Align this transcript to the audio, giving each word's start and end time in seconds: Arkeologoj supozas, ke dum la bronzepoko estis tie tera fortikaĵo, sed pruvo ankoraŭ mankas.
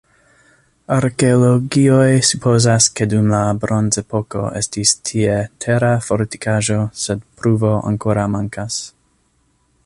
Arkeologoj 0.93 2.07
supozas, 2.29 2.87
ke 2.99 3.07
dum 3.11 3.29
la 3.33 3.41
bronzepoko 3.65 4.47
estis 4.61 4.95
tie 5.11 5.37
tera 5.67 5.93
fortikaĵo, 6.07 6.79
sed 7.03 7.23
pruvo 7.43 7.75
ankoraŭ 7.93 8.27
mankas. 8.39 8.81